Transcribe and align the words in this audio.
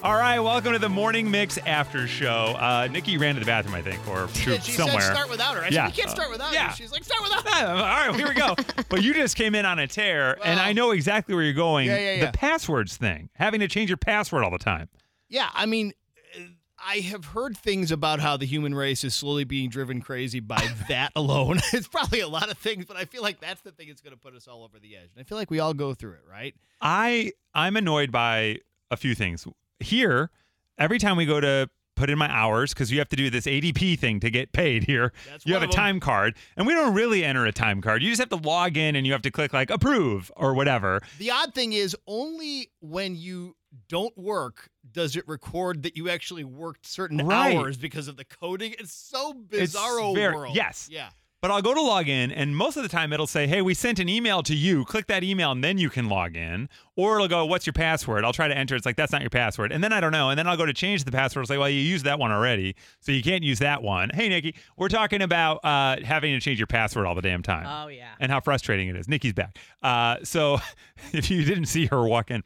All 0.00 0.14
right, 0.14 0.38
welcome 0.38 0.72
to 0.74 0.78
the 0.78 0.88
Morning 0.88 1.28
Mix 1.28 1.58
After 1.58 2.06
Show. 2.06 2.54
Uh, 2.56 2.86
Nikki 2.90 3.18
ran 3.18 3.34
to 3.34 3.40
the 3.40 3.46
bathroom, 3.46 3.74
I 3.74 3.82
think, 3.82 4.06
or 4.06 4.28
She, 4.28 4.56
she 4.60 4.72
somewhere. 4.72 5.00
said 5.00 5.12
start 5.14 5.28
without 5.28 5.56
her. 5.56 5.62
I 5.64 5.68
Yeah. 5.68 5.86
said, 5.88 5.96
we 5.96 6.02
can't 6.02 6.10
start 6.10 6.30
without 6.30 6.48
her. 6.50 6.54
yeah. 6.54 6.70
you. 6.70 6.76
She's 6.76 6.92
like, 6.92 7.02
start 7.02 7.20
without 7.24 7.48
her. 7.48 7.66
All 7.66 8.08
right, 8.08 8.14
here 8.14 8.28
we 8.28 8.34
go. 8.34 8.54
but 8.88 9.02
you 9.02 9.12
just 9.12 9.34
came 9.34 9.56
in 9.56 9.66
on 9.66 9.80
a 9.80 9.88
tear, 9.88 10.38
and 10.44 10.60
I 10.60 10.72
know 10.72 10.92
exactly 10.92 11.34
where 11.34 11.42
you're 11.42 11.52
going. 11.52 11.88
Yeah, 11.88 11.98
yeah, 11.98 12.14
yeah. 12.14 12.26
The 12.30 12.38
passwords 12.38 12.96
thing, 12.96 13.28
having 13.34 13.58
to 13.58 13.66
change 13.66 13.90
your 13.90 13.96
password 13.96 14.44
all 14.44 14.52
the 14.52 14.58
time. 14.58 14.88
Yeah, 15.28 15.48
I 15.52 15.66
mean, 15.66 15.92
uh, 16.36 16.42
I 16.78 16.98
have 16.98 17.24
heard 17.26 17.56
things 17.56 17.90
about 17.90 18.20
how 18.20 18.36
the 18.36 18.46
human 18.46 18.76
race 18.76 19.02
is 19.02 19.16
slowly 19.16 19.42
being 19.42 19.68
driven 19.68 20.00
crazy 20.00 20.38
by 20.38 20.64
that 20.88 21.10
alone. 21.16 21.58
it's 21.72 21.88
probably 21.88 22.20
a 22.20 22.28
lot 22.28 22.52
of 22.52 22.56
things, 22.58 22.84
but 22.84 22.96
I 22.96 23.04
feel 23.04 23.22
like 23.22 23.40
that's 23.40 23.62
the 23.62 23.72
thing 23.72 23.88
that's 23.88 24.00
going 24.00 24.14
to 24.14 24.20
put 24.20 24.36
us 24.36 24.46
all 24.46 24.62
over 24.62 24.78
the 24.78 24.94
edge. 24.96 25.10
And 25.16 25.20
I 25.20 25.24
feel 25.24 25.36
like 25.36 25.50
we 25.50 25.58
all 25.58 25.74
go 25.74 25.92
through 25.92 26.12
it, 26.12 26.24
right? 26.30 26.54
I 26.80 27.32
I'm 27.52 27.76
annoyed 27.76 28.12
by 28.12 28.58
a 28.92 28.96
few 28.96 29.16
things. 29.16 29.44
Here, 29.80 30.30
every 30.78 30.98
time 30.98 31.16
we 31.16 31.26
go 31.26 31.40
to 31.40 31.68
put 31.96 32.10
in 32.10 32.16
my 32.18 32.30
hours 32.32 32.72
because 32.72 32.92
you 32.92 32.98
have 33.00 33.08
to 33.08 33.16
do 33.16 33.28
this 33.28 33.46
ADP 33.46 33.98
thing 33.98 34.20
to 34.20 34.30
get 34.30 34.52
paid 34.52 34.84
here. 34.84 35.12
That's 35.28 35.44
you 35.44 35.54
have 35.54 35.62
a 35.64 35.66
time 35.68 35.98
card, 35.98 36.36
and 36.56 36.66
we 36.66 36.72
don't 36.72 36.94
really 36.94 37.24
enter 37.24 37.44
a 37.44 37.50
time 37.52 37.80
card. 37.82 38.02
You 38.02 38.10
just 38.10 38.20
have 38.20 38.28
to 38.28 38.36
log 38.48 38.76
in 38.76 38.94
and 38.94 39.04
you 39.06 39.12
have 39.12 39.22
to 39.22 39.30
click 39.32 39.52
like 39.52 39.68
approve 39.70 40.30
or 40.36 40.54
whatever. 40.54 41.00
The 41.18 41.30
odd 41.32 41.54
thing 41.54 41.72
is, 41.72 41.96
only 42.06 42.70
when 42.80 43.16
you 43.16 43.56
don't 43.88 44.16
work 44.16 44.70
does 44.92 45.16
it 45.16 45.26
record 45.28 45.82
that 45.82 45.96
you 45.96 46.08
actually 46.08 46.44
worked 46.44 46.86
certain 46.86 47.18
Right. 47.26 47.54
hours 47.56 47.76
because 47.76 48.06
of 48.08 48.16
the 48.16 48.24
coding. 48.24 48.74
It's 48.78 48.92
so 48.94 49.34
bizarro 49.34 50.14
very- 50.14 50.34
world. 50.34 50.54
yes. 50.56 50.88
Yeah. 50.90 51.10
But 51.40 51.52
I'll 51.52 51.62
go 51.62 51.72
to 51.72 51.80
log 51.80 52.08
in, 52.08 52.32
and 52.32 52.56
most 52.56 52.76
of 52.76 52.82
the 52.82 52.88
time 52.88 53.12
it'll 53.12 53.28
say, 53.28 53.46
"Hey, 53.46 53.62
we 53.62 53.72
sent 53.72 54.00
an 54.00 54.08
email 54.08 54.42
to 54.42 54.56
you. 54.56 54.84
Click 54.84 55.06
that 55.06 55.22
email, 55.22 55.52
and 55.52 55.62
then 55.62 55.78
you 55.78 55.88
can 55.88 56.08
log 56.08 56.36
in." 56.36 56.68
Or 56.96 57.14
it'll 57.14 57.28
go, 57.28 57.46
"What's 57.46 57.64
your 57.64 57.74
password?" 57.74 58.24
I'll 58.24 58.32
try 58.32 58.48
to 58.48 58.58
enter. 58.58 58.74
It's 58.74 58.84
like 58.84 58.96
that's 58.96 59.12
not 59.12 59.20
your 59.20 59.30
password, 59.30 59.70
and 59.70 59.84
then 59.84 59.92
I 59.92 60.00
don't 60.00 60.10
know. 60.10 60.30
And 60.30 60.38
then 60.38 60.48
I'll 60.48 60.56
go 60.56 60.66
to 60.66 60.72
change 60.72 61.04
the 61.04 61.12
password. 61.12 61.44
It's 61.44 61.50
like, 61.50 61.60
"Well, 61.60 61.70
you 61.70 61.78
used 61.80 62.04
that 62.06 62.18
one 62.18 62.32
already, 62.32 62.74
so 62.98 63.12
you 63.12 63.22
can't 63.22 63.44
use 63.44 63.60
that 63.60 63.84
one." 63.84 64.10
Hey, 64.12 64.28
Nikki, 64.28 64.56
we're 64.76 64.88
talking 64.88 65.22
about 65.22 65.64
uh, 65.64 65.98
having 66.02 66.32
to 66.34 66.40
change 66.40 66.58
your 66.58 66.66
password 66.66 67.06
all 67.06 67.14
the 67.14 67.22
damn 67.22 67.44
time. 67.44 67.66
Oh 67.68 67.86
yeah. 67.86 68.08
and 68.18 68.32
how 68.32 68.40
frustrating 68.40 68.88
it 68.88 68.96
is. 68.96 69.06
Nikki's 69.06 69.34
back. 69.34 69.56
Uh, 69.80 70.16
so 70.24 70.58
if 71.12 71.30
you 71.30 71.44
didn't 71.44 71.66
see 71.66 71.86
her 71.86 72.04
walk 72.04 72.32
in, 72.32 72.42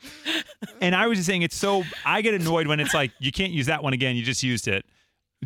and 0.82 0.94
I 0.94 1.06
was 1.06 1.16
just 1.16 1.26
saying 1.26 1.40
it's 1.40 1.56
so 1.56 1.82
I 2.04 2.20
get 2.20 2.34
annoyed 2.34 2.66
when 2.66 2.78
it's 2.78 2.92
like 2.92 3.12
you 3.20 3.32
can't 3.32 3.52
use 3.52 3.66
that 3.66 3.82
one 3.82 3.94
again. 3.94 4.16
You 4.16 4.22
just 4.22 4.42
used 4.42 4.68
it. 4.68 4.84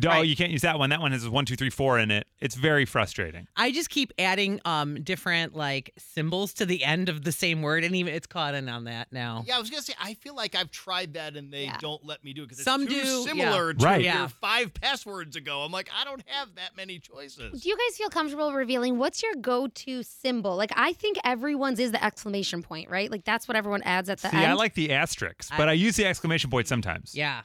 Oh, 0.05 0.09
Right. 0.09 0.27
you 0.27 0.35
can't 0.35 0.51
use 0.51 0.61
that 0.61 0.77
one. 0.77 0.91
That 0.91 1.01
one 1.01 1.11
has 1.11 1.27
one, 1.27 1.45
two, 1.45 1.55
three, 1.55 1.71
four 1.71 1.97
in 1.97 2.11
it. 2.11 2.27
It's 2.39 2.53
very 2.55 2.85
frustrating. 2.85 3.47
I 3.55 3.71
just 3.71 3.89
keep 3.89 4.13
adding 4.19 4.59
um 4.63 5.01
different 5.03 5.55
like 5.55 5.91
symbols 5.97 6.53
to 6.55 6.65
the 6.67 6.83
end 6.83 7.09
of 7.09 7.23
the 7.23 7.31
same 7.31 7.61
word, 7.63 7.83
and 7.83 7.95
even 7.95 8.13
it's 8.13 8.27
caught 8.27 8.53
in 8.53 8.69
on 8.69 8.83
that 8.83 9.11
now. 9.11 9.43
Yeah, 9.47 9.57
I 9.57 9.59
was 9.59 9.69
gonna 9.71 9.81
say 9.81 9.93
I 9.99 10.13
feel 10.13 10.35
like 10.35 10.53
I've 10.55 10.69
tried 10.71 11.13
that 11.15 11.35
and 11.35 11.51
they 11.51 11.63
Yeah. 11.65 11.77
don't 11.79 12.05
let 12.05 12.23
me 12.23 12.33
do 12.33 12.43
it 12.43 12.49
because 12.49 12.63
Some 12.63 12.85
too 12.85 12.93
do, 12.93 13.07
yeah. 13.07 13.23
similar 13.25 13.73
to 13.73 13.83
Right. 13.85 14.01
your 14.03 14.13
Yeah. 14.13 14.27
five 14.27 14.73
passwords 14.73 15.35
ago. 15.35 15.61
I'm 15.61 15.71
like, 15.71 15.89
I 15.99 16.03
don't 16.03 16.21
have 16.27 16.55
that 16.55 16.77
many 16.77 16.99
choices. 16.99 17.61
Do 17.63 17.69
you 17.69 17.75
guys 17.75 17.97
feel 17.97 18.09
comfortable 18.09 18.53
revealing 18.53 18.97
what's 18.99 19.23
your 19.23 19.33
go-to 19.35 20.03
symbol? 20.03 20.55
Like 20.55 20.71
I 20.75 20.93
think 20.93 21.17
everyone's 21.23 21.79
is 21.79 21.91
the 21.91 22.03
exclamation 22.03 22.61
point, 22.61 22.89
right? 22.89 23.09
Like 23.09 23.25
that's 23.25 23.47
what 23.47 23.57
everyone 23.57 23.81
adds 23.83 24.09
at 24.09 24.19
the 24.19 24.29
See, 24.29 24.37
end. 24.37 24.45
I 24.45 24.53
like 24.53 24.75
the 24.75 24.91
asterisks, 24.93 25.49
but 25.57 25.67
I, 25.69 25.73
use 25.73 25.95
the 25.95 26.05
exclamation 26.05 26.49
point 26.51 26.67
sometimes. 26.67 27.13
Yeah. 27.15 27.41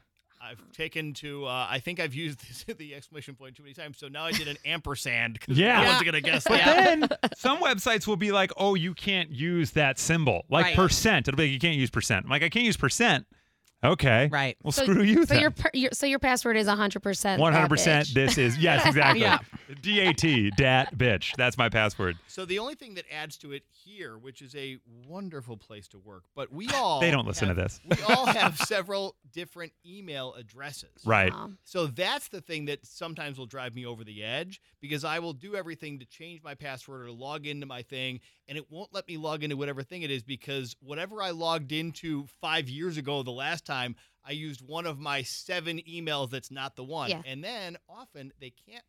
I've 0.53 0.73
taken 0.73 1.15
to. 1.15 1.47
Uh, 1.47 1.67
I 1.71 1.79
think 1.81 1.99
I've 1.99 2.15
used 2.15 2.41
this, 2.49 2.65
the 2.79 2.95
exclamation 2.95 3.35
point 3.35 3.57
too 3.57 3.63
many 3.63 3.75
times, 3.75 3.99
so 3.99 4.09
now 4.09 4.25
I 4.25 4.33
did 4.33 4.49
an 4.49 4.59
ampersand. 4.65 5.39
Yeah. 5.49 5.81
no 5.83 5.87
one's 5.89 6.01
Yeah. 6.01 6.05
gonna 6.05 6.21
guess 6.21 6.45
But 6.47 6.59
that. 6.65 6.85
then 6.85 7.09
some 7.37 7.59
websites 7.59 8.07
will 8.07 8.17
be 8.17 8.33
like, 8.33 8.53
"Oh, 8.57 8.75
you 8.75 8.95
can't 8.95 9.31
use 9.31 9.71
that 9.73 9.99
symbol, 9.99 10.45
like 10.51 10.65
Right. 10.67 10.77
percent." 10.77 11.27
It'll 11.29 11.37
be 11.37 11.45
like, 11.45 11.53
"You 11.53 11.59
can't 11.59 11.77
use 11.77 11.91
percent." 11.91 12.25
I'm 12.27 12.31
like, 12.31 12.43
"I 12.43 12.49
can't 12.49 12.67
use 12.67 12.77
percent." 12.77 13.27
Okay, 13.85 14.29
Right. 14.31 14.57
Well, 14.63 14.71
so, 14.71 14.85
screw 14.85 15.03
you 15.03 15.27
So 15.27 15.35
then. 15.35 15.41
your, 15.41 15.55
your 15.75 15.91
so 15.93 16.07
your 16.07 16.21
password 16.21 16.57
is 16.57 16.69
100%. 16.69 17.01
100%. 17.41 18.15
This 18.15 18.39
is 18.39 18.57
yes, 18.57 18.87
exactly. 18.87 19.23
Yeah. 19.23 19.39
Dat 19.83 20.57
dat 20.57 20.97
bitch. 20.97 21.33
That's 21.37 21.59
my 21.59 21.69
password. 21.69 22.17
So 22.29 22.45
the 22.45 22.61
only 22.61 22.77
thing 22.77 22.95
that 22.95 23.07
adds 23.13 23.37
to 23.39 23.51
it 23.51 23.65
here, 23.73 24.19
which 24.19 24.41
is 24.41 24.55
a 24.55 24.79
wonderful 25.09 25.57
place 25.57 25.89
to 25.89 25.99
work, 25.99 26.23
but 26.37 26.53
we 26.53 26.69
all 26.69 27.01
They 27.01 27.11
don't 27.11 27.27
listen 27.27 27.49
to 27.49 27.55
this. 27.55 27.81
we 27.85 27.97
all 28.05 28.27
have 28.27 28.57
several 28.57 29.17
different 29.33 29.73
email 29.85 30.35
addresses. 30.35 30.91
Right. 31.05 31.33
Um, 31.33 31.59
So 31.65 31.87
that's 31.87 32.29
the 32.29 32.41
thing 32.41 32.67
that 32.67 32.87
sometimes 32.87 33.39
will 33.39 33.47
drive 33.47 33.75
me 33.75 33.87
over 33.87 34.05
the 34.05 34.23
edge 34.23 34.61
because 34.81 35.05
I 35.05 35.19
will 35.19 35.33
do 35.33 35.55
everything 35.55 35.99
to 36.01 36.05
change 36.05 36.43
my 36.43 36.55
password 36.55 37.07
or 37.07 37.11
log 37.11 37.47
into 37.47 37.67
my 37.67 37.83
thing, 37.83 38.21
and 38.49 38.59
it 38.59 38.71
won't 38.71 38.93
let 38.93 39.09
me 39.09 39.17
log 39.17 39.43
into 39.43 39.57
whatever 39.57 39.83
thing 39.83 40.03
it 40.03 40.11
is 40.11 40.23
because 40.23 40.77
whatever 40.81 41.23
I 41.23 41.31
logged 41.31 41.73
into 41.73 42.27
five 42.41 42.69
years 42.69 42.97
ago, 42.97 43.23
the 43.23 43.31
last 43.31 43.65
time, 43.65 43.97
I 44.25 44.33
used 44.33 44.61
one 44.61 44.87
of 44.87 44.99
my 44.99 45.23
seven 45.23 45.81
emails 45.89 46.31
that's 46.31 46.51
not 46.51 46.77
the 46.77 46.85
one. 46.85 47.11
Yeah. 47.11 47.23
And 47.27 47.43
then 47.43 47.77
often 47.89 48.33
they 48.41 48.51
can't 48.51 48.85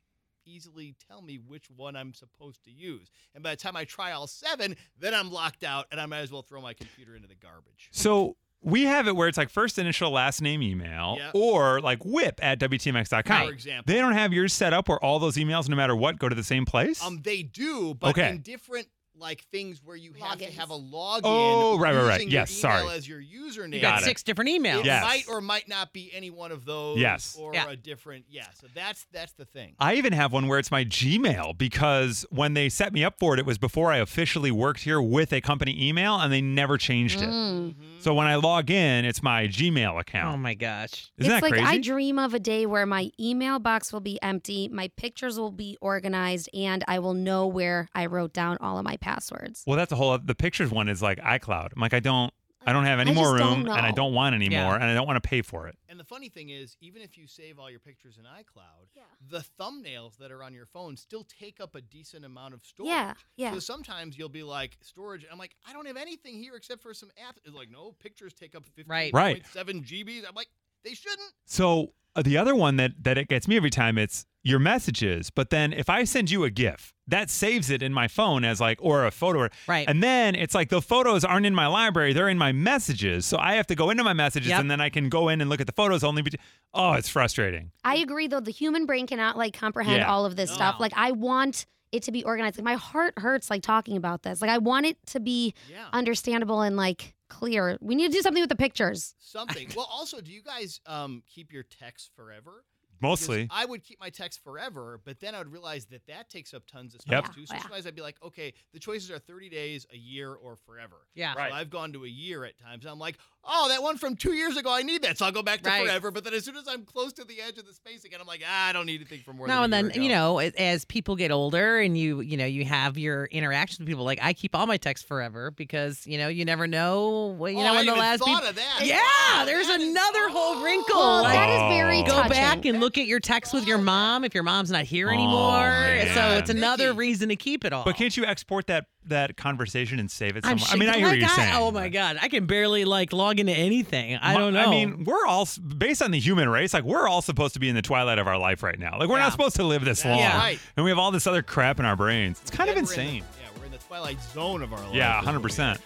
easily 0.46 0.96
tell 1.08 1.22
me 1.22 1.38
which 1.38 1.70
one 1.70 1.96
I'm 1.96 2.14
supposed 2.14 2.64
to 2.66 2.72
use. 2.72 3.10
And 3.34 3.44
by 3.44 3.52
the 3.52 3.58
time 3.58 3.76
I 3.76 3.86
try 3.86 4.12
all 4.12 4.28
seven, 4.28 4.76
then 5.00 5.14
I'm 5.14 5.32
locked 5.32 5.64
out 5.64 5.86
and 5.92 6.00
I 6.00 6.06
might 6.06 6.20
as 6.20 6.32
well 6.32 6.42
throw 6.42 6.62
my 6.62 6.74
computer 6.74 7.16
into 7.16 7.28
the 7.28 7.36
garbage. 7.36 7.90
So 7.92 8.36
we 8.64 8.84
have 8.84 9.08
it 9.08 9.16
where 9.16 9.28
it's 9.28 9.38
like 9.38 9.50
first 9.50 9.78
initial, 9.78 10.10
last 10.12 10.42
name 10.42 10.62
email, 10.64 11.18
Yeah. 11.20 11.32
or 11.34 11.82
like 11.82 12.04
whip 12.06 12.40
at 12.42 12.60
WTMX.com. 12.60 13.48
For 13.48 13.54
example. 13.54 13.94
They 13.94 14.00
don't 14.00 14.14
have 14.14 14.34
yours 14.34 14.54
set 14.54 14.74
up 14.74 14.88
where 14.90 15.04
all 15.04 15.20
those 15.20 15.36
emails, 15.36 15.68
no 15.70 15.76
matter 15.76 15.96
what, 15.96 16.18
go 16.18 16.30
to 16.30 16.36
the 16.36 16.44
same 16.44 16.66
place. 16.66 17.04
Um, 17.04 17.22
they 17.24 17.44
do, 17.44 17.94
but 17.94 18.12
Okay. 18.12 18.30
in 18.30 18.42
different 18.42 18.88
like 19.16 19.44
things 19.52 19.82
where 19.84 19.96
you 19.96 20.14
have 20.14 20.40
to 20.40 20.46
have 20.46 20.70
a 20.70 20.78
login. 20.78 21.22
Oh, 21.24 21.78
right, 21.78 21.96
right, 21.96 22.04
right. 22.04 22.14
using 22.16 22.30
your 22.32 22.42
Yes, 22.42 22.52
sorry. 22.52 22.82
email 22.82 22.92
As 22.94 23.08
your 23.08 23.22
username. 23.22 23.74
You 23.76 23.82
Got 23.82 23.92
got 23.96 24.02
it. 24.02 24.06
six 24.06 24.24
different 24.24 24.50
emails. 24.50 24.80
It 24.80 24.86
Yes. 24.86 25.04
might 25.04 25.24
or 25.30 25.40
might 25.42 25.68
not 25.68 25.94
be 25.94 26.12
any 26.14 26.30
one 26.32 26.52
of 26.52 26.66
those. 26.66 26.98
Yes. 27.00 27.36
Or 27.40 27.54
Yeah. 27.54 27.70
a 27.70 27.76
different. 27.76 28.26
Yeah. 28.30 28.48
So 28.60 28.68
that's 28.74 29.06
that's 29.12 29.34
the 29.34 29.46
thing. 29.46 29.76
I 29.80 29.96
even 29.96 30.14
have 30.14 30.32
one 30.34 30.48
where 30.48 30.58
it's 30.60 30.72
my 30.72 30.84
Gmail 30.84 31.58
because 31.58 32.26
when 32.30 32.54
they 32.56 32.70
set 32.70 32.92
me 32.94 33.04
up 33.04 33.20
for 33.20 33.34
it, 33.36 33.40
it 33.40 33.46
was 33.46 33.58
before 33.58 33.92
I 33.92 33.98
officially 33.98 34.52
worked 34.52 34.82
here 34.82 35.02
with 35.02 35.32
a 35.32 35.42
company 35.42 35.88
email 35.88 36.16
and 36.20 36.32
they 36.34 36.42
never 36.42 36.78
changed 36.78 37.22
it. 37.22 37.30
mm. 37.30 37.74
So 38.00 38.14
when 38.14 38.28
I 38.28 38.36
log 38.36 38.70
in, 38.70 39.06
it's 39.06 39.22
my 39.24 39.48
Gmail 39.48 40.00
account. 40.00 40.34
Oh 40.34 40.38
my 40.38 40.54
gosh. 40.56 40.92
Isn't 40.92 41.12
it's 41.18 41.28
that 41.30 41.42
like 41.44 41.54
crazy? 41.54 41.66
I 41.66 41.78
dream 41.80 42.20
of 42.20 42.34
a 42.34 42.40
day 42.40 42.66
where 42.66 42.86
my 42.86 43.12
email 43.20 43.60
box 43.60 43.94
will 43.94 44.00
be 44.02 44.22
empty, 44.22 44.68
my 44.68 44.90
pictures 44.98 45.40
will 45.40 45.52
be 45.52 45.78
organized, 45.82 46.50
and 46.54 46.84
I 46.88 47.00
will 47.00 47.14
know 47.14 47.48
where 47.48 47.88
I 47.94 48.08
wrote 48.08 48.34
down 48.34 48.58
all 48.60 48.78
of 48.78 48.84
my 48.84 48.98
passwords. 49.04 49.64
well, 49.68 49.78
that's 49.78 49.92
a 49.92 49.96
whole. 49.96 50.18
The 50.18 50.36
pictures 50.36 50.72
one 50.72 50.90
is 50.90 51.02
like 51.02 51.20
iCloud. 51.20 51.70
I'm 51.76 51.82
like, 51.82 51.94
I 51.94 52.00
don't, 52.00 52.34
I 52.66 52.72
don't 52.72 52.86
have 52.86 53.00
any 53.00 53.12
I 53.12 53.14
more 53.14 53.38
just 53.38 53.44
room, 53.44 53.66
don't 53.66 53.78
and 53.78 53.86
I 53.86 53.92
don't 53.92 54.14
want 54.14 54.36
any 54.36 54.48
Yeah. 54.48 54.64
more, 54.64 54.76
and 54.76 54.84
I 54.86 54.94
don't 54.94 55.06
want 55.06 55.22
to 55.22 55.28
pay 55.28 55.42
for 55.42 55.68
it. 55.68 55.78
And 55.90 56.00
the 56.00 56.06
funny 56.06 56.30
thing 56.30 56.50
is, 56.50 56.78
even 56.80 57.02
if 57.02 57.18
you 57.18 57.28
save 57.28 57.60
all 57.60 57.70
your 57.70 57.82
pictures 57.82 58.18
in 58.18 58.24
iCloud, 58.24 58.88
Yeah. 58.96 59.04
the 59.30 59.44
thumbnails 59.60 60.18
that 60.18 60.32
are 60.32 60.42
on 60.42 60.54
your 60.54 60.66
phone 60.66 60.96
still 60.96 61.26
take 61.26 61.60
up 61.60 61.76
a 61.76 61.82
decent 61.82 62.24
amount 62.24 62.54
of 62.54 62.64
storage. 62.66 62.90
Yeah, 62.90 63.14
yeah. 63.36 63.54
So 63.54 63.60
sometimes 63.60 64.18
you'll 64.18 64.30
be 64.30 64.44
like 64.44 64.78
storage. 64.82 65.26
I'm 65.30 65.38
like, 65.38 65.56
I 65.68 65.74
don't 65.74 65.86
have 65.88 65.98
anything 65.98 66.36
here 66.36 66.56
except 66.56 66.82
for 66.82 66.94
some 66.94 67.10
apps. 67.10 67.38
It's 67.46 67.54
like, 67.54 67.70
no, 67.70 67.92
pictures 68.00 68.34
take 68.34 68.56
up 68.56 68.64
15.7 68.64 68.88
Right. 68.88 69.14
Right. 69.14 69.44
GBs. 69.56 70.24
I'm 70.28 70.36
like, 70.36 70.48
they 70.84 70.94
shouldn't. 70.94 71.32
So 71.46 71.94
uh, 72.16 72.22
the 72.22 72.38
other 72.38 72.56
one 72.56 72.76
that 72.78 72.92
that 73.02 73.18
it 73.18 73.28
gets 73.28 73.48
me 73.48 73.56
every 73.58 73.70
time 73.70 73.98
it's 73.98 74.26
your 74.46 74.60
messages, 74.60 75.30
but 75.30 75.50
then 75.52 75.72
if 75.72 75.90
I 75.90 76.04
send 76.04 76.30
you 76.30 76.44
a 76.44 76.50
GIF, 76.50 76.94
that 77.08 77.30
saves 77.30 77.70
it 77.70 77.82
in 77.82 77.94
my 77.94 78.10
phone 78.10 78.44
as 78.44 78.60
like 78.60 78.78
or 78.82 79.06
a 79.06 79.12
photo, 79.12 79.48
Right. 79.68 79.88
And 79.88 80.04
then 80.04 80.36
it's 80.36 80.54
like 80.54 80.68
the 80.70 80.82
photos 80.82 81.24
aren't 81.24 81.46
in 81.46 81.56
my 81.56 81.68
library; 81.68 82.12
they're 82.14 82.28
in 82.30 82.38
my 82.38 82.52
messages. 82.52 83.26
So 83.26 83.38
I 83.38 83.54
have 83.54 83.68
to 83.68 83.76
go 83.76 83.90
into 83.90 84.04
my 84.04 84.12
messages, 84.14 84.50
Yep. 84.50 84.60
and 84.60 84.72
then 84.72 84.82
I 84.82 84.90
can 84.90 85.08
go 85.10 85.30
in 85.30 85.40
and 85.40 85.50
look 85.50 85.62
at 85.62 85.68
the 85.68 85.74
photos 85.74 86.04
only. 86.04 86.22
Bet- 86.24 86.36
oh, 86.74 86.92
it's 86.94 87.08
frustrating. 87.10 87.72
I 87.86 87.96
agree, 87.98 88.28
though. 88.28 88.42
The 88.42 88.52
human 88.52 88.86
brain 88.86 89.08
cannot 89.08 89.38
like 89.38 89.54
comprehend 89.54 90.00
Yeah. 90.00 90.12
all 90.12 90.26
of 90.26 90.36
this 90.36 90.50
No. 90.50 90.56
stuff. 90.58 90.76
Like, 90.80 90.94
I 90.96 91.12
want 91.12 91.66
it 91.94 92.04
to 92.04 92.12
be 92.12 92.24
organized. 92.26 92.58
Like, 92.58 92.66
my 92.66 92.74
heart 92.76 93.14
hurts 93.18 93.50
like 93.50 93.62
talking 93.62 93.96
about 93.96 94.24
this. 94.24 94.42
Like, 94.42 94.50
I 94.52 94.58
want 94.58 94.86
it 94.86 94.98
to 95.08 95.20
be 95.20 95.54
Yeah. 95.72 95.88
understandable 95.94 96.62
and 96.62 96.76
like 96.76 97.14
clear. 97.30 97.78
We 97.82 97.96
need 97.96 98.08
to 98.12 98.18
do 98.18 98.22
something 98.22 98.42
with 98.44 98.50
the 98.50 98.56
pictures. 98.56 99.16
Something. 99.20 99.70
well, 99.76 99.88
also, 99.92 100.20
do 100.22 100.32
you 100.32 100.42
guys 100.44 100.82
um, 100.86 101.24
keep 101.28 101.54
your 101.54 101.64
texts 101.64 102.10
forever? 102.16 102.66
Because 103.04 103.28
Mostly, 103.30 103.48
I 103.52 103.66
would 103.66 103.84
keep 103.84 104.00
my 104.00 104.10
text 104.10 104.42
forever, 104.44 105.00
but 105.04 105.20
then 105.20 105.36
I 105.36 105.40
would 105.40 105.52
realize 105.52 105.86
that 105.88 106.06
that 106.08 106.30
takes 106.30 106.54
up 106.54 106.64
tons 106.66 106.96
of 106.96 107.02
space 107.02 107.12
Yep. 107.12 107.36
too. 107.36 107.46
So 107.46 107.54
Yeah. 107.56 107.62
sometimes 107.62 107.86
I'd 107.86 107.96
be 107.96 108.02
like, 108.02 108.16
okay, 108.24 108.54
the 108.74 108.80
choices 108.80 109.12
are 109.12 109.20
30 109.20 109.50
days, 109.50 109.86
a 109.94 109.98
year, 109.98 110.34
or 110.34 110.56
forever. 110.66 110.96
Yeah. 111.14 111.34
Right. 111.36 111.52
So 111.52 111.56
I've 111.58 111.70
gone 111.70 111.92
to 111.94 112.06
a 112.06 112.08
year 112.08 112.46
at 112.46 112.58
times. 112.60 112.86
I'm 112.86 113.00
like, 113.00 113.18
oh, 113.44 113.68
that 113.70 113.84
one 113.84 113.98
from 113.98 114.16
two 114.16 114.34
years 114.34 114.56
ago, 114.56 114.72
I 114.74 114.84
need 114.84 115.02
that. 115.04 115.18
So 115.18 115.26
I'll 115.26 115.32
go 115.34 115.44
back 115.44 115.62
to 115.64 115.70
Right. 115.70 115.84
forever. 115.86 116.12
But 116.12 116.24
then 116.24 116.34
as 116.34 116.46
soon 116.46 116.56
as 116.56 116.68
I'm 116.68 116.86
close 116.86 117.12
to 117.14 117.26
the 117.26 117.42
edge 117.42 117.58
of 117.58 117.66
the 117.66 117.74
space 117.74 118.06
again, 118.06 118.22
I'm 118.22 118.28
like, 118.28 118.42
ah, 118.48 118.68
I 118.70 118.72
don't 118.74 118.86
need 118.86 119.02
anything 119.02 119.20
for 119.22 119.34
more 119.34 119.48
No, 119.48 119.56
than 119.64 119.64
and 119.66 119.74
a 119.74 119.78
then 119.94 119.94
year 119.96 120.04
you 120.04 120.10
know, 120.18 120.38
as, 120.40 120.54
as 120.54 120.86
people 120.86 121.16
get 121.18 121.32
older 121.32 121.80
and 121.80 121.98
you 121.98 122.22
you 122.22 122.38
know 122.38 122.46
you 122.46 122.64
have 122.66 122.98
your 122.98 123.26
interactions 123.26 123.80
with 123.80 123.88
people, 123.90 124.06
like 124.06 124.20
I 124.22 124.32
keep 124.34 124.56
all 124.56 124.66
my 124.66 124.78
texts 124.78 125.06
forever 125.06 125.52
because 125.52 126.08
you 126.08 126.18
know 126.18 126.30
you 126.30 126.46
never 126.46 126.68
know 126.68 127.36
what 127.38 127.52
you 127.54 127.60
Oh, 127.60 127.64
know 127.64 127.74
I 127.74 127.76
when 127.78 127.86
the 127.88 127.94
last 127.96 128.20
thought 128.20 128.42
peop- 128.42 128.50
of 128.52 128.56
that. 128.56 128.82
Yeah, 128.86 129.00
Wow, 129.40 129.46
there's 129.46 129.68
that 129.68 129.82
is- 129.82 129.90
another 129.90 130.30
whole 130.30 130.56
oh. 130.58 130.64
wrinkle. 130.64 131.00
Well, 131.00 131.24
like, 131.24 131.34
that 131.34 131.50
is 131.50 131.76
very 131.78 132.00
Oh. 132.00 132.04
go 132.06 132.12
touching. 132.14 132.30
back 132.32 132.66
and 132.66 132.80
look 132.80 132.93
at 132.98 133.06
your 133.08 133.20
texts 133.20 133.54
with 133.54 133.66
your 133.68 133.78
mom 133.78 134.24
if 134.24 134.34
your 134.34 134.44
mom's 134.44 134.72
not 134.72 134.84
here 134.86 135.10
Oh, 135.10 135.14
anymore. 135.14 135.60
man. 135.60 136.14
So 136.16 136.38
it's 136.38 136.50
another 136.50 136.94
reason 136.94 137.30
to 137.30 137.36
keep 137.36 137.66
it 137.66 137.74
all. 137.74 137.84
but 137.84 137.96
can't 137.96 138.16
you 138.16 138.26
export 138.26 138.68
that 138.68 138.86
that 139.08 139.36
conversation 139.36 140.00
and 140.00 140.10
save 140.10 140.38
it 140.38 140.46
I'm 140.46 140.58
somewhere? 140.58 140.76
I 140.76 140.80
mean, 140.80 140.90
I 140.90 140.98
hear 140.98 141.08
like 141.08 141.12
what 141.14 141.20
you're 141.20 141.46
saying. 141.46 141.56
Oh 141.56 141.72
my 141.72 141.90
god, 141.90 142.18
I 142.22 142.30
can 142.30 142.46
barely 142.46 142.86
like 142.86 143.12
log 143.14 143.40
into 143.40 143.52
anything. 143.52 144.18
I 144.22 144.34
My- 144.34 144.40
don't 144.40 144.54
know. 144.54 144.62
I 144.64 144.70
mean, 144.70 145.04
we're 145.04 145.26
all 145.26 145.42
s- 145.44 145.58
based 145.58 146.02
on 146.02 146.12
the 146.12 146.20
human 146.20 146.48
race. 146.50 146.74
Like 146.74 146.84
we're 146.86 147.08
all 147.08 147.22
supposed 147.22 147.54
to 147.56 147.60
be 147.60 147.68
in 147.70 147.76
the 147.76 147.82
twilight 147.82 148.18
of 148.20 148.28
our 148.28 148.38
life 148.38 148.64
right 148.64 148.80
now. 148.80 148.98
Like 148.98 149.10
we're 149.10 149.18
Yeah. 149.18 149.24
not 149.24 149.32
supposed 149.34 149.56
to 149.58 149.64
live 149.64 149.84
this 149.84 150.04
That's 150.04 150.20
long, 150.22 150.40
right. 150.40 150.60
and 150.78 150.84
we 150.86 150.90
have 150.92 150.98
all 151.00 151.12
this 151.12 151.28
other 151.28 151.42
crap 151.44 151.80
in 151.80 151.86
our 151.86 151.96
brains. 151.96 152.40
It's 152.42 152.52
kind 152.52 152.70
of 152.70 152.76
Then 152.76 152.86
we're 152.86 152.92
in 152.94 152.98
the- 152.98 153.04
insane. 153.04 153.24
yeah, 153.42 153.60
we're 153.60 153.66
in 153.66 153.72
the 153.72 153.78
twilight 153.80 154.18
zone 154.34 154.62
of 154.62 154.72
our 154.74 154.80
life. 154.80 154.94
Yeah, 154.94 155.20
is 155.20 155.26
what 155.26 155.36
we 155.36 155.42
100%. 155.50 155.76
are. 155.76 155.80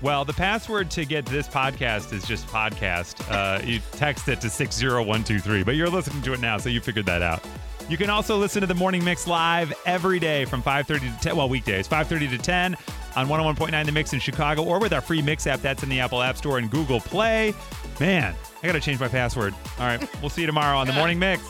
Well, 0.00 0.24
the 0.24 0.32
password 0.32 0.90
to 0.92 1.04
get 1.04 1.26
this 1.26 1.48
podcast 1.48 2.12
is 2.12 2.24
just 2.24 2.46
podcast. 2.46 3.20
Uh, 3.30 3.60
you 3.64 3.80
text 3.92 4.28
it 4.28 4.40
to 4.42 4.50
60123, 4.50 5.64
but 5.64 5.74
you're 5.74 5.88
listening 5.88 6.22
to 6.22 6.32
it 6.34 6.40
now, 6.40 6.56
so 6.58 6.68
you 6.68 6.80
figured 6.80 7.06
that 7.06 7.20
out. 7.20 7.42
You 7.88 7.96
can 7.96 8.08
also 8.10 8.36
listen 8.36 8.60
to 8.60 8.66
the 8.66 8.74
Morning 8.74 9.02
Mix 9.02 9.26
live 9.26 9.72
every 9.86 10.20
day 10.20 10.44
from 10.44 10.62
5:30 10.62 11.00
to 11.00 11.20
10, 11.20 11.36
well, 11.36 11.48
weekdays, 11.48 11.88
5:30 11.88 12.28
to 12.28 12.38
10 12.38 12.76
on 13.16 13.26
101.9 13.28 13.86
The 13.86 13.92
Mix 13.92 14.12
in 14.12 14.20
Chicago 14.20 14.62
or 14.62 14.78
with 14.78 14.92
our 14.92 15.00
free 15.00 15.22
Mix 15.22 15.46
app 15.46 15.60
that's 15.62 15.82
in 15.82 15.88
the 15.88 15.98
Apple 15.98 16.22
App 16.22 16.36
Store 16.36 16.58
and 16.58 16.70
Google 16.70 17.00
Play. 17.00 17.54
Man, 17.98 18.34
I 18.62 18.66
got 18.66 18.74
to 18.74 18.80
change 18.80 19.00
my 19.00 19.08
password. 19.08 19.54
All 19.80 19.86
right, 19.86 20.06
we'll 20.20 20.30
see 20.30 20.42
you 20.42 20.46
tomorrow 20.46 20.78
on 20.78 20.86
the 20.86 20.92
Morning 21.00 21.18
Mix. 21.18 21.42